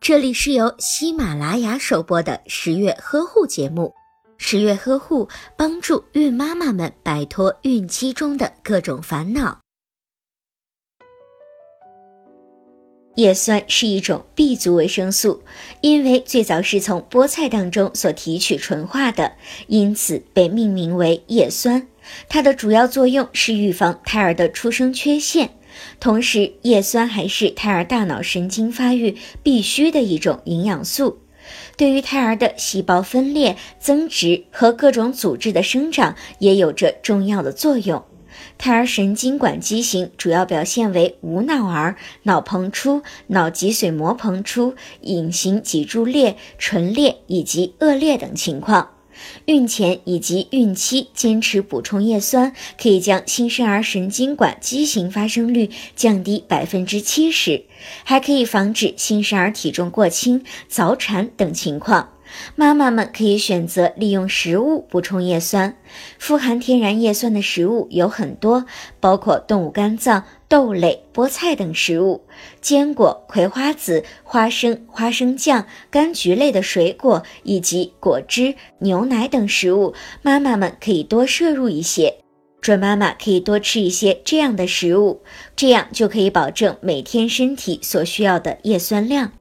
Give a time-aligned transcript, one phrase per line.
[0.00, 3.92] 这里是由喜马拉雅首播的十月呵护节目。
[4.36, 9.60] 十月呵护帮助孕妈妈们摆脱孕期中的各种烦恼。
[13.16, 15.42] 叶酸是一种 B 族维生素，
[15.80, 19.32] 因为最早是从菠菜当中所提取纯化的，
[19.68, 21.86] 因此被命名为叶酸。
[22.28, 25.56] 它的主要作用是预防胎儿的出生缺陷，
[26.00, 31.20] 同时叶酸还是胎儿大脑神经发育必须的一种营养素，
[31.76, 38.04] 对于胎儿的细胞分裂、增殖和各种组织的生长也有着重要的作用。
[38.56, 48.93] 胎儿神经管畸形主要表现为无脑儿、脑膨出、脑脊髓膜膨出、隐形脊柱裂、唇裂以及腭裂等情况。
[49.46, 57.64] 孕前以及孕期坚持补充叶酸，可以将新生儿神经管畸形发生率降低百分之七十，
[58.04, 62.13] 还可以防止新生儿体重过轻、早产等情况。
[62.56, 65.76] 妈妈们可以选择利用食物补充叶酸，
[66.18, 68.64] 富含天然叶酸的食物有很多，
[69.00, 72.24] 包括动物肝脏、豆类、菠菜等食物，
[72.60, 82.14] 坚果、葵花籽、花生、花生酱、柑橘类的水果以及果汁、牛奶等食物，妈妈们可以多摄入一些。
[82.60, 85.20] 准妈妈可以多吃一些这样的食物，
[85.54, 89.32] 这样就可以保证每天身体所需要的叶酸量。